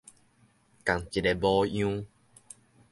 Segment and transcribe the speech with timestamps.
[0.03, 0.11] 仝一个
[1.35, 2.07] 模樣